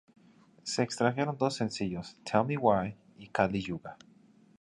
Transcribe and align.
Se 0.63 0.81
extrajeron 0.81 1.37
dos 1.37 1.53
sencillos, 1.57 2.17
"Tell 2.23 2.43
Me 2.43 2.57
Why" 2.57 2.95
y 3.19 3.27
"Kali 3.27 3.61
Yuga". 3.61 3.97